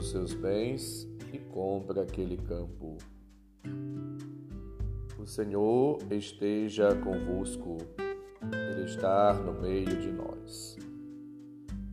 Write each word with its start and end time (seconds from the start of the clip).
os 0.00 0.08
seus 0.08 0.32
bens 0.32 1.06
e 1.30 1.38
compra 1.38 2.02
aquele 2.02 2.38
campo. 2.38 2.96
O 5.18 5.26
Senhor 5.26 5.98
esteja 6.10 6.94
convosco, 6.96 7.76
Ele 8.50 8.86
está 8.86 9.34
no 9.34 9.60
meio 9.60 9.98
de 9.98 10.10
nós. 10.10 10.78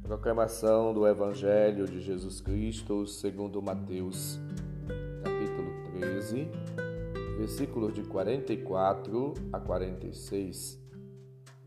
Proclamação 0.02 0.94
do 0.94 1.06
Evangelho 1.06 1.86
de 1.86 2.00
Jesus 2.00 2.40
Cristo 2.40 3.06
segundo 3.06 3.62
Mateus, 3.62 4.40
capítulo 5.22 5.70
13, 6.00 6.48
versículos 7.38 7.94
de 7.94 8.04
44 8.04 9.34
a 9.52 9.60
46. 9.60 10.82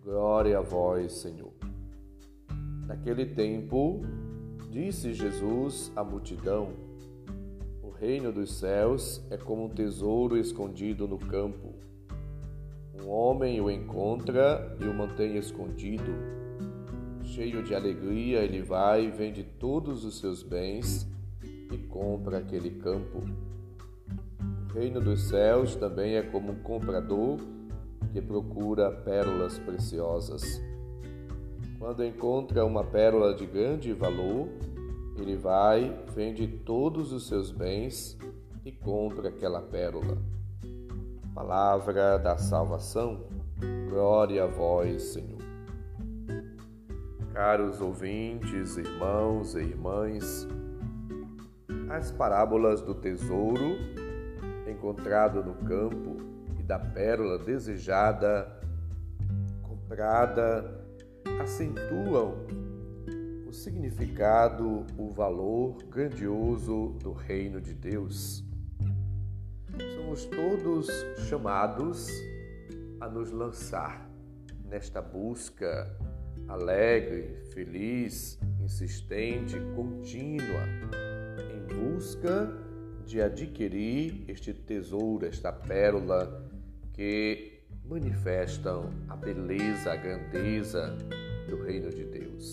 Glória 0.02 0.56
a 0.56 0.62
vós, 0.62 1.12
Senhor. 1.12 1.52
Naquele 2.86 3.26
tempo, 3.26 4.00
disse 4.70 5.12
Jesus 5.12 5.92
à 5.96 6.04
multidão: 6.04 6.72
O 7.82 7.90
reino 7.90 8.32
dos 8.32 8.58
céus 8.58 9.20
é 9.28 9.36
como 9.36 9.64
um 9.64 9.68
tesouro 9.68 10.38
escondido 10.38 11.08
no 11.08 11.18
campo. 11.18 11.74
Um 13.02 13.10
homem 13.10 13.60
o 13.60 13.70
encontra 13.70 14.76
e 14.80 14.84
o 14.84 14.94
mantém 14.94 15.36
escondido. 15.36 16.12
Cheio 17.24 17.62
de 17.62 17.74
alegria, 17.74 18.40
ele 18.40 18.62
vai, 18.62 19.10
vende 19.10 19.42
todos 19.42 20.04
os 20.04 20.18
seus 20.18 20.42
bens 20.42 21.08
e 21.72 21.78
compra 21.88 22.38
aquele 22.38 22.70
campo. 22.70 23.24
O 24.68 24.72
reino 24.72 25.00
dos 25.00 25.28
céus 25.28 25.74
também 25.74 26.14
é 26.14 26.22
como 26.22 26.52
um 26.52 26.62
comprador 26.62 27.38
que 28.12 28.20
procura 28.20 28.90
pérolas 28.90 29.58
preciosas. 29.58 30.69
Quando 31.80 32.04
encontra 32.04 32.62
uma 32.62 32.84
pérola 32.84 33.32
de 33.32 33.46
grande 33.46 33.94
valor, 33.94 34.48
ele 35.16 35.34
vai, 35.34 35.98
vende 36.14 36.46
todos 36.46 37.10
os 37.10 37.26
seus 37.26 37.50
bens 37.50 38.18
e 38.66 38.70
compra 38.70 39.30
aquela 39.30 39.62
pérola. 39.62 40.18
Palavra 41.34 42.18
da 42.18 42.36
salvação, 42.36 43.24
glória 43.88 44.44
a 44.44 44.46
vós, 44.46 45.14
Senhor. 45.14 45.40
Caros 47.32 47.80
ouvintes, 47.80 48.76
irmãos 48.76 49.54
e 49.54 49.60
irmãs, 49.60 50.46
as 51.88 52.12
parábolas 52.12 52.82
do 52.82 52.94
tesouro 52.94 53.78
encontrado 54.70 55.42
no 55.42 55.54
campo 55.66 56.18
e 56.58 56.62
da 56.62 56.78
pérola 56.78 57.38
desejada, 57.38 58.60
comprada, 59.62 60.89
acentuam 61.40 62.46
o 63.46 63.52
significado, 63.52 64.86
o 64.98 65.08
valor 65.08 65.82
grandioso 65.84 66.94
do 67.02 67.12
reino 67.12 67.60
de 67.60 67.72
Deus. 67.72 68.44
Somos 69.96 70.26
todos 70.26 70.86
chamados 71.28 72.08
a 73.00 73.08
nos 73.08 73.30
lançar 73.30 74.08
nesta 74.64 75.00
busca 75.00 75.96
alegre, 76.46 77.42
feliz, 77.54 78.38
insistente, 78.60 79.58
contínua, 79.74 80.62
em 81.54 81.74
busca 81.74 82.52
de 83.06 83.22
adquirir 83.22 84.24
este 84.28 84.52
tesouro, 84.52 85.24
esta 85.24 85.50
pérola 85.50 86.44
que 86.92 87.62
manifestam 87.84 88.90
a 89.08 89.16
beleza, 89.16 89.92
a 89.92 89.96
grandeza 89.96 90.96
do 91.50 91.56
reino 91.56 91.90
de 91.90 92.04
Deus. 92.04 92.52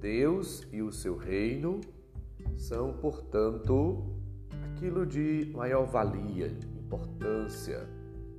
Deus 0.00 0.66
e 0.72 0.82
o 0.82 0.90
seu 0.90 1.16
reino 1.16 1.80
são, 2.56 2.94
portanto, 2.94 4.02
aquilo 4.64 5.06
de 5.06 5.52
maior 5.54 5.84
valia, 5.84 6.48
importância 6.74 7.86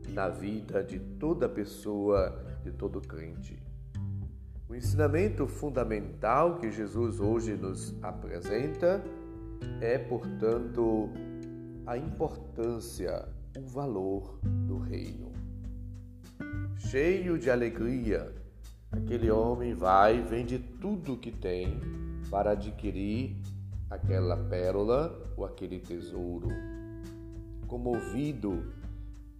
na 0.09 0.27
vida 0.27 0.83
de 0.83 0.99
toda 0.99 1.47
pessoa, 1.47 2.43
de 2.63 2.71
todo 2.71 2.99
crente. 2.99 3.57
O 4.67 4.75
ensinamento 4.75 5.47
fundamental 5.47 6.57
que 6.57 6.71
Jesus 6.71 7.19
hoje 7.19 7.53
nos 7.53 7.95
apresenta 8.01 9.03
é, 9.79 9.97
portanto, 9.97 11.09
a 11.85 11.97
importância, 11.97 13.27
o 13.57 13.67
valor 13.67 14.39
do 14.43 14.79
reino. 14.79 15.31
Cheio 16.75 17.37
de 17.37 17.49
alegria, 17.49 18.42
aquele 18.93 19.31
homem 19.31 19.73
vai, 19.73 20.21
vende 20.21 20.59
tudo 20.59 21.13
o 21.13 21.17
que 21.17 21.31
tem 21.31 21.79
para 22.29 22.51
adquirir 22.51 23.35
aquela 23.89 24.37
pérola 24.37 25.33
ou 25.35 25.45
aquele 25.45 25.79
tesouro. 25.79 26.49
Comovido 27.67 28.71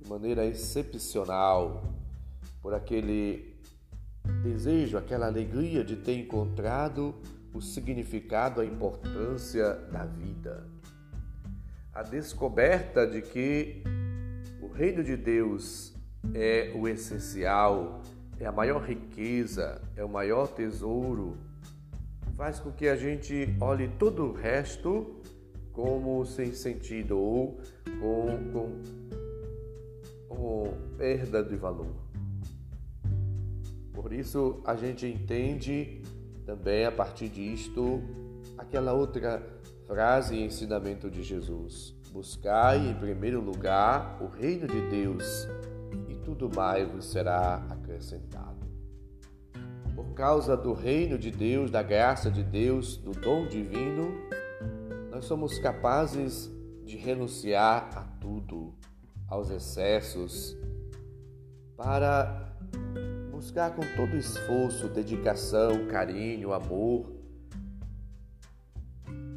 de 0.01 0.09
maneira 0.09 0.45
excepcional 0.45 1.83
por 2.61 2.73
aquele 2.73 3.55
desejo, 4.41 4.97
aquela 4.97 5.27
alegria 5.27 5.83
de 5.83 5.97
ter 5.97 6.17
encontrado 6.17 7.13
o 7.53 7.61
significado, 7.61 8.59
a 8.59 8.65
importância 8.65 9.75
da 9.91 10.05
vida. 10.05 10.67
A 11.93 12.01
descoberta 12.01 13.05
de 13.05 13.21
que 13.21 13.83
o 14.59 14.67
reino 14.67 15.03
de 15.03 15.15
Deus 15.15 15.93
é 16.33 16.73
o 16.75 16.87
essencial, 16.87 18.01
é 18.39 18.45
a 18.45 18.51
maior 18.51 18.83
riqueza, 18.83 19.81
é 19.95 20.03
o 20.03 20.09
maior 20.09 20.47
tesouro, 20.47 21.37
faz 22.35 22.59
com 22.59 22.71
que 22.71 22.87
a 22.87 22.95
gente 22.95 23.55
olhe 23.61 23.87
todo 23.99 24.25
o 24.25 24.33
resto 24.33 25.21
como 25.71 26.25
sem 26.25 26.53
sentido 26.53 27.17
ou 27.17 27.57
com, 27.99 28.51
com, 28.51 30.35
com 30.35 30.73
perda 30.97 31.43
de 31.43 31.55
valor. 31.55 31.93
Por 33.93 34.11
isso 34.11 34.61
a 34.65 34.75
gente 34.75 35.05
entende 35.07 36.01
também 36.45 36.85
a 36.85 36.91
partir 36.91 37.29
disto 37.29 38.01
aquela 38.57 38.93
outra 38.93 39.41
frase 39.87 40.35
e 40.35 40.43
ensinamento 40.43 41.09
de 41.09 41.23
Jesus: 41.23 41.95
Buscai 42.11 42.89
em 42.89 42.95
primeiro 42.95 43.39
lugar 43.39 44.21
o 44.21 44.27
reino 44.27 44.67
de 44.67 44.81
Deus 44.89 45.47
tudo 46.23 46.49
mais 46.53 46.89
vos 46.91 47.05
será 47.05 47.65
acrescentado. 47.69 48.63
Por 49.95 50.13
causa 50.13 50.57
do 50.57 50.73
reino 50.73 51.17
de 51.17 51.29
Deus, 51.29 51.69
da 51.69 51.83
graça 51.83 52.31
de 52.31 52.43
Deus, 52.43 52.97
do 52.97 53.11
dom 53.11 53.47
divino, 53.47 54.11
nós 55.11 55.25
somos 55.25 55.59
capazes 55.59 56.51
de 56.85 56.97
renunciar 56.97 57.89
a 57.95 58.01
tudo, 58.19 58.73
aos 59.27 59.49
excessos, 59.49 60.57
para 61.77 62.55
buscar 63.31 63.75
com 63.75 63.81
todo 63.95 64.15
esforço, 64.15 64.87
dedicação, 64.87 65.87
carinho, 65.87 66.53
amor, 66.53 67.11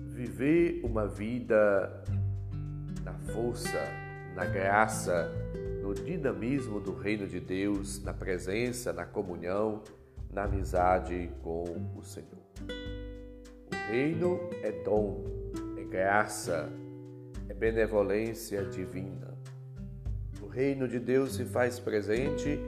viver 0.07 0.81
uma 0.85 1.07
vida 1.07 2.03
na 3.05 3.15
força, 3.33 3.79
na 4.35 4.45
graça, 4.45 5.31
no 5.87 5.95
dinamismo 5.95 6.81
do 6.81 6.93
reino 6.93 7.29
de 7.29 7.39
Deus, 7.39 8.03
na 8.03 8.13
presença, 8.13 8.93
na 8.93 9.05
comunhão, 9.05 9.85
na 10.33 10.43
amizade 10.43 11.31
com 11.45 11.63
o 11.97 12.03
Senhor. 12.03 12.43
O 13.71 13.93
reino 13.93 14.41
é 14.65 14.73
dom, 14.83 15.23
é 15.79 15.85
graça, 15.85 16.69
é 17.49 17.55
benevolência 17.55 18.65
divina. 18.65 19.38
O 20.43 20.49
reino 20.49 20.88
de 20.88 20.99
Deus 20.99 21.37
se 21.37 21.44
faz 21.44 21.79
presente 21.79 22.59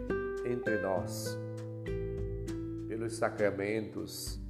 entre 0.46 0.80
nós 0.80 1.36
pelos 2.86 3.16
sacramentos, 3.16 4.40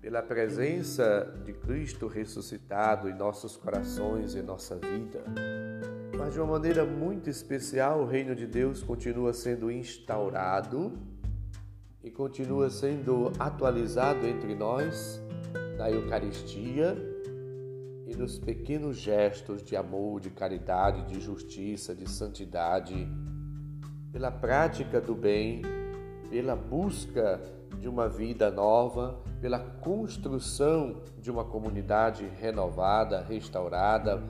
pela 0.00 0.22
presença 0.22 1.38
de 1.44 1.52
Cristo 1.52 2.06
ressuscitado 2.06 3.10
em 3.10 3.14
nossos 3.14 3.58
corações 3.58 4.34
e 4.34 4.40
nossa 4.40 4.76
vida. 4.76 5.22
Mas 6.24 6.32
de 6.32 6.40
uma 6.40 6.52
maneira 6.52 6.86
muito 6.86 7.28
especial, 7.28 8.00
o 8.00 8.06
reino 8.06 8.34
de 8.34 8.46
Deus 8.46 8.82
continua 8.82 9.34
sendo 9.34 9.70
instaurado 9.70 10.98
e 12.02 12.10
continua 12.10 12.70
sendo 12.70 13.30
atualizado 13.38 14.26
entre 14.26 14.54
nós 14.54 15.22
na 15.76 15.90
Eucaristia 15.90 16.96
e 18.06 18.16
nos 18.16 18.38
pequenos 18.38 18.96
gestos 18.96 19.62
de 19.62 19.76
amor, 19.76 20.18
de 20.18 20.30
caridade, 20.30 21.12
de 21.12 21.20
justiça, 21.20 21.94
de 21.94 22.08
santidade, 22.08 23.06
pela 24.10 24.30
prática 24.30 25.02
do 25.02 25.14
bem, 25.14 25.60
pela 26.30 26.56
busca 26.56 27.38
de 27.78 27.86
uma 27.86 28.08
vida 28.08 28.50
nova, 28.50 29.20
pela 29.42 29.58
construção 29.58 31.02
de 31.18 31.30
uma 31.30 31.44
comunidade 31.44 32.26
renovada, 32.40 33.20
restaurada, 33.20 34.22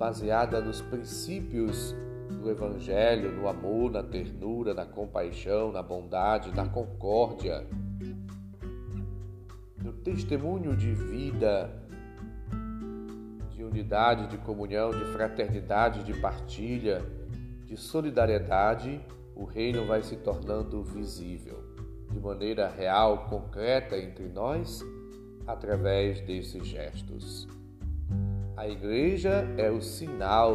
baseada 0.00 0.62
nos 0.62 0.80
princípios 0.80 1.94
do 2.40 2.50
Evangelho, 2.50 3.32
no 3.32 3.46
amor, 3.46 3.90
na 3.90 4.02
ternura, 4.02 4.72
na 4.72 4.86
compaixão, 4.86 5.70
na 5.70 5.82
bondade, 5.82 6.56
na 6.56 6.66
concórdia, 6.66 7.66
no 9.76 9.92
testemunho 9.92 10.74
de 10.74 10.94
vida 10.94 11.70
de 13.50 13.62
unidade, 13.62 14.28
de 14.28 14.38
comunhão, 14.38 14.88
de 14.88 15.04
fraternidade, 15.12 16.02
de 16.02 16.18
partilha, 16.18 17.04
de 17.66 17.76
solidariedade, 17.76 19.04
o 19.36 19.44
reino 19.44 19.84
vai 19.84 20.02
se 20.02 20.16
tornando 20.16 20.82
visível 20.82 21.62
de 22.10 22.18
maneira 22.18 22.70
real, 22.70 23.26
concreta 23.28 23.98
entre 23.98 24.30
nós, 24.30 24.82
através 25.46 26.22
desses 26.22 26.66
gestos. 26.66 27.59
A 28.60 28.68
igreja 28.68 29.48
é 29.56 29.70
o 29.70 29.80
sinal 29.80 30.54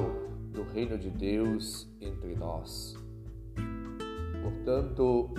do 0.54 0.62
reino 0.62 0.96
de 0.96 1.10
Deus 1.10 1.90
entre 2.00 2.36
nós. 2.36 2.96
Portanto, 4.44 5.34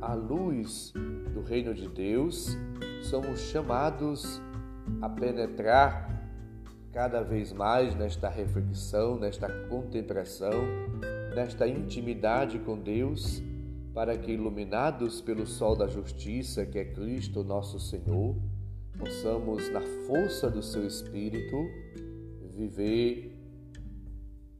à 0.00 0.14
luz 0.14 0.94
do 1.34 1.42
reino 1.42 1.74
de 1.74 1.86
Deus, 1.86 2.56
somos 3.02 3.40
chamados 3.40 4.40
a 5.02 5.10
penetrar 5.10 6.26
cada 6.90 7.20
vez 7.20 7.52
mais 7.52 7.94
nesta 7.94 8.30
reflexão, 8.30 9.18
nesta 9.18 9.50
contemplação, 9.68 10.54
nesta 11.34 11.68
intimidade 11.68 12.58
com 12.60 12.78
Deus, 12.78 13.42
para 13.92 14.16
que, 14.16 14.32
iluminados 14.32 15.20
pelo 15.20 15.46
sol 15.46 15.76
da 15.76 15.86
justiça, 15.86 16.64
que 16.64 16.78
é 16.78 16.84
Cristo 16.86 17.44
nosso 17.44 17.78
Senhor, 17.78 18.34
possamos, 18.98 19.68
na 19.68 19.82
força 20.06 20.48
do 20.48 20.62
seu 20.62 20.86
Espírito, 20.86 21.54
viver 22.56 23.36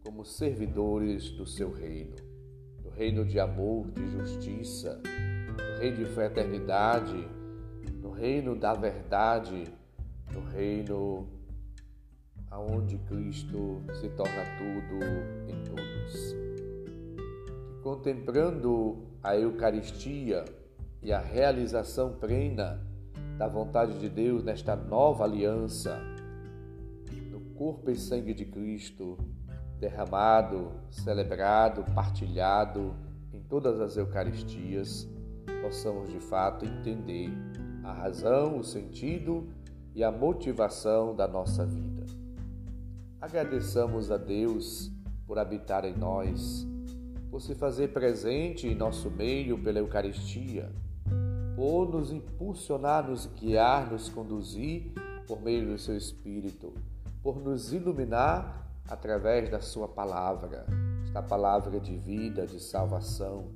como 0.04 0.22
servidores 0.24 1.30
do 1.30 1.46
seu 1.46 1.72
reino, 1.72 2.14
do 2.82 2.90
reino 2.90 3.24
de 3.24 3.40
amor, 3.40 3.90
de 3.90 4.06
justiça, 4.10 5.00
do 5.56 5.80
reino 5.80 5.96
de 5.96 6.04
fraternidade, 6.04 7.26
do 8.02 8.10
reino 8.10 8.54
da 8.54 8.74
verdade, 8.74 9.64
do 10.30 10.40
reino 10.40 11.26
aonde 12.50 12.98
Cristo 12.98 13.82
se 13.94 14.08
torna 14.10 14.44
tudo 14.58 15.04
em 15.48 15.64
todos. 15.64 16.36
Que 17.66 17.82
contemplando 17.82 19.06
a 19.22 19.36
Eucaristia 19.36 20.44
e 21.02 21.12
a 21.12 21.18
realização 21.18 22.12
plena 22.12 22.86
da 23.38 23.48
vontade 23.48 23.98
de 23.98 24.08
Deus 24.08 24.44
nesta 24.44 24.76
nova 24.76 25.24
aliança, 25.24 25.98
corpo 27.56 27.90
e 27.90 27.96
sangue 27.96 28.34
de 28.34 28.44
Cristo, 28.44 29.18
derramado, 29.80 30.72
celebrado, 30.90 31.84
partilhado 31.94 32.94
em 33.32 33.40
todas 33.40 33.80
as 33.80 33.96
Eucaristias, 33.96 35.08
possamos 35.62 36.10
de 36.10 36.20
fato 36.20 36.64
entender 36.64 37.30
a 37.82 37.92
razão, 37.92 38.58
o 38.58 38.64
sentido 38.64 39.48
e 39.94 40.04
a 40.04 40.12
motivação 40.12 41.14
da 41.14 41.26
nossa 41.26 41.64
vida. 41.64 42.04
Agradeçamos 43.20 44.10
a 44.10 44.16
Deus 44.16 44.92
por 45.26 45.38
habitar 45.38 45.84
em 45.84 45.96
nós, 45.96 46.66
por 47.30 47.40
se 47.40 47.54
fazer 47.54 47.88
presente 47.88 48.66
em 48.66 48.74
nosso 48.74 49.10
meio 49.10 49.58
pela 49.58 49.78
Eucaristia, 49.78 50.70
por 51.56 51.88
nos 51.88 52.12
impulsionar, 52.12 53.08
nos 53.08 53.26
guiar, 53.26 53.90
nos 53.90 54.08
conduzir 54.08 54.92
por 55.26 55.40
meio 55.40 55.66
do 55.66 55.78
seu 55.78 55.96
Espírito, 55.96 56.74
por 57.26 57.42
nos 57.42 57.72
iluminar 57.72 58.70
através 58.88 59.50
da 59.50 59.60
Sua 59.60 59.88
palavra, 59.88 60.64
esta 61.04 61.20
palavra 61.20 61.80
de 61.80 61.96
vida, 61.96 62.46
de 62.46 62.60
salvação, 62.60 63.48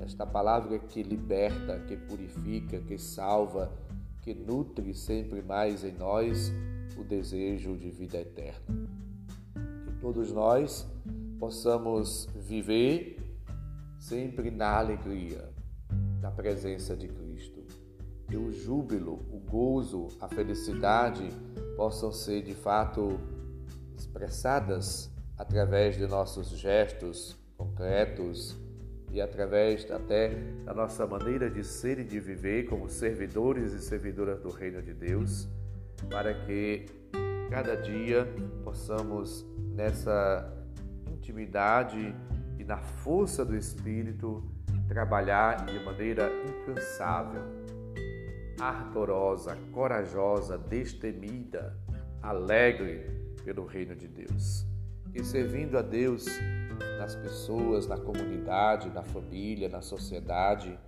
esta 0.00 0.24
palavra 0.24 0.78
que 0.78 1.02
liberta, 1.02 1.78
que 1.80 1.94
purifica, 1.94 2.80
que 2.80 2.96
salva, 2.96 3.70
que 4.22 4.32
nutre 4.32 4.94
sempre 4.94 5.42
mais 5.42 5.84
em 5.84 5.92
nós 5.92 6.50
o 6.96 7.04
desejo 7.04 7.76
de 7.76 7.90
vida 7.90 8.16
eterna 8.16 8.88
todos 10.00 10.32
nós 10.32 10.86
possamos 11.38 12.28
viver 12.34 13.18
sempre 13.98 14.50
na 14.50 14.78
alegria 14.78 15.50
da 16.18 16.30
presença 16.30 16.96
de 16.96 17.08
Cristo. 17.08 17.27
Que 18.28 18.36
o 18.36 18.52
júbilo, 18.52 19.14
o 19.32 19.40
gozo, 19.50 20.08
a 20.20 20.28
felicidade 20.28 21.28
possam 21.76 22.12
ser 22.12 22.42
de 22.42 22.54
fato 22.54 23.18
expressadas 23.96 25.10
através 25.36 25.96
de 25.96 26.06
nossos 26.06 26.50
gestos 26.50 27.36
concretos 27.56 28.56
e 29.10 29.20
através 29.20 29.90
até 29.90 30.34
da 30.64 30.74
nossa 30.74 31.06
maneira 31.06 31.50
de 31.50 31.64
ser 31.64 31.98
e 31.98 32.04
de 32.04 32.20
viver 32.20 32.66
como 32.66 32.88
servidores 32.88 33.72
e 33.72 33.80
servidoras 33.80 34.40
do 34.40 34.50
reino 34.50 34.82
de 34.82 34.92
Deus, 34.92 35.48
para 36.10 36.34
que 36.44 36.86
cada 37.50 37.74
dia 37.76 38.28
possamos 38.62 39.46
nessa 39.74 40.52
intimidade 41.10 42.14
e 42.58 42.64
na 42.64 42.78
força 42.78 43.44
do 43.44 43.56
Espírito 43.56 44.44
trabalhar 44.86 45.64
de 45.66 45.78
maneira 45.84 46.30
incansável, 46.44 47.42
ardorosa, 48.60 49.56
corajosa, 49.72 50.58
destemida, 50.58 51.76
alegre 52.22 53.34
pelo 53.44 53.64
reino 53.64 53.94
de 53.94 54.08
Deus. 54.08 54.66
E 55.14 55.24
servindo 55.24 55.78
a 55.78 55.82
Deus 55.82 56.26
nas 56.98 57.14
pessoas, 57.14 57.86
na 57.86 57.96
comunidade, 57.96 58.90
na 58.90 59.02
família, 59.02 59.68
na 59.68 59.80
sociedade, 59.80 60.78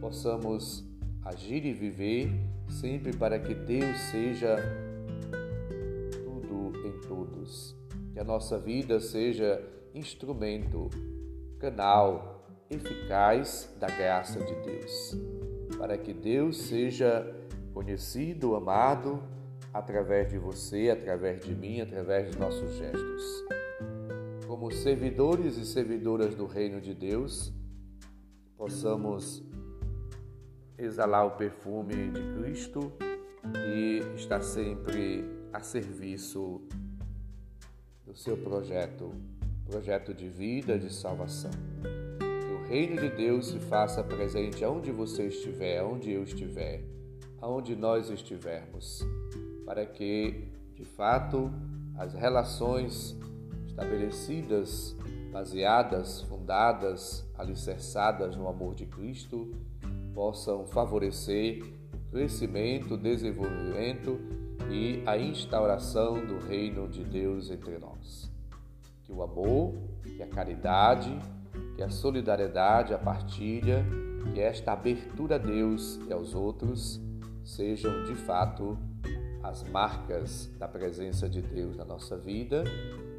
possamos 0.00 0.84
agir 1.24 1.64
e 1.64 1.72
viver 1.72 2.30
sempre 2.68 3.16
para 3.16 3.38
que 3.38 3.54
Deus 3.54 3.98
seja 4.10 4.56
todos. 7.42 7.76
Que 8.12 8.20
a 8.20 8.24
nossa 8.24 8.58
vida 8.58 9.00
seja 9.00 9.62
instrumento, 9.94 10.88
canal 11.58 12.46
eficaz 12.70 13.74
da 13.78 13.86
graça 13.86 14.40
de 14.40 14.54
Deus, 14.62 15.16
para 15.78 15.96
que 15.98 16.12
Deus 16.12 16.56
seja 16.56 17.26
conhecido, 17.72 18.54
amado 18.54 19.22
através 19.72 20.30
de 20.30 20.38
você, 20.38 20.90
através 20.90 21.40
de 21.40 21.54
mim, 21.54 21.80
através 21.80 22.30
de 22.30 22.38
nossos 22.38 22.76
gestos. 22.76 23.44
Como 24.46 24.70
servidores 24.70 25.56
e 25.56 25.64
servidoras 25.64 26.34
do 26.34 26.46
reino 26.46 26.80
de 26.80 26.94
Deus, 26.94 27.52
possamos 28.56 29.42
exalar 30.76 31.26
o 31.26 31.30
perfume 31.32 32.10
de 32.10 32.22
Cristo 32.34 32.92
e 33.66 34.02
estar 34.16 34.42
sempre 34.42 35.24
a 35.52 35.60
serviço 35.60 36.60
do 38.04 38.14
seu 38.14 38.36
projeto, 38.36 39.12
projeto 39.64 40.12
de 40.12 40.28
vida, 40.28 40.78
de 40.78 40.92
salvação. 40.92 41.50
Reino 42.68 43.00
de 43.00 43.08
Deus 43.10 43.48
se 43.48 43.58
faça 43.58 44.02
presente 44.02 44.64
aonde 44.64 44.90
você 44.90 45.26
estiver, 45.26 45.78
aonde 45.80 46.10
eu 46.10 46.22
estiver, 46.22 46.82
aonde 47.40 47.76
nós 47.76 48.08
estivermos, 48.08 49.04
para 49.66 49.84
que, 49.84 50.48
de 50.74 50.84
fato, 50.84 51.52
as 51.96 52.14
relações 52.14 53.16
estabelecidas, 53.66 54.96
baseadas, 55.30 56.22
fundadas, 56.22 57.28
alicerçadas 57.36 58.36
no 58.36 58.48
amor 58.48 58.74
de 58.74 58.86
Cristo, 58.86 59.50
possam 60.14 60.66
favorecer 60.66 61.62
o 61.94 62.10
crescimento, 62.10 62.94
o 62.94 62.98
desenvolvimento 62.98 64.18
e 64.70 65.02
a 65.06 65.18
instauração 65.18 66.24
do 66.24 66.38
reino 66.38 66.88
de 66.88 67.04
Deus 67.04 67.50
entre 67.50 67.78
nós. 67.78 68.30
Que 69.02 69.12
o 69.12 69.22
amor, 69.22 69.74
que 70.04 70.22
a 70.22 70.26
caridade, 70.26 71.18
que 71.82 71.86
a 71.86 71.90
solidariedade, 71.90 72.94
a 72.94 72.98
partilha, 72.98 73.84
que 74.32 74.40
esta 74.40 74.72
abertura 74.72 75.34
a 75.34 75.38
Deus 75.38 75.98
e 76.08 76.12
aos 76.12 76.32
outros 76.32 77.00
sejam 77.42 78.04
de 78.04 78.14
fato 78.14 78.78
as 79.42 79.64
marcas 79.64 80.48
da 80.60 80.68
presença 80.68 81.28
de 81.28 81.42
Deus 81.42 81.76
na 81.76 81.84
nossa 81.84 82.16
vida 82.16 82.62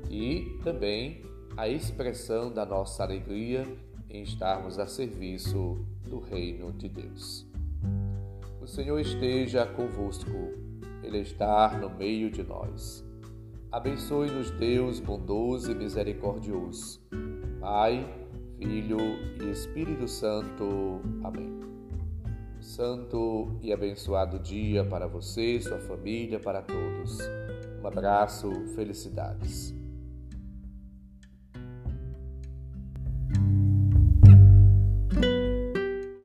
e 0.10 0.58
também 0.63 1.25
a 1.58 1.67
expressão 1.67 2.53
da 2.53 2.65
nossa 2.65 3.03
alegria 3.03 3.67
em 4.10 4.24
estarmos 4.24 4.79
a 4.79 4.88
serviço 4.88 5.86
do 6.08 6.22
reino 6.22 6.72
de 6.72 6.88
Deus. 6.88 7.46
O 8.62 8.67
Senhor 8.67 8.98
esteja 8.98 9.65
convosco 9.65 10.53
ele 11.03 11.20
está 11.20 11.77
no 11.77 11.89
meio 11.89 12.32
de 12.32 12.41
nós. 12.43 13.03
Abençoe-nos, 13.70 14.51
Deus 14.51 15.01
bondoso 15.01 15.70
e 15.70 15.75
misericordioso. 15.75 17.01
Pai, 17.60 18.22
Filho 18.63 18.98
e 19.41 19.51
Espírito 19.51 20.08
Santo. 20.08 21.01
Amém. 21.22 21.60
Santo 22.62 23.60
e 23.62 23.74
abençoado 23.74 24.39
dia 24.39 24.86
para 24.86 25.05
você, 25.05 25.60
sua 25.60 25.79
família, 25.79 26.39
para 26.39 26.62
todos. 26.62 27.20
Um 27.82 27.86
abraço, 27.86 28.50
felicidades. 28.74 29.75